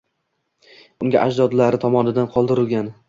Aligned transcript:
Unga, 1.07 1.19
ajdodlari 1.25 1.81
tomonidan 1.85 2.31
qoldirilgan. 2.39 2.91